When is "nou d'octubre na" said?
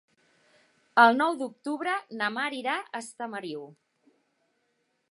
1.19-2.31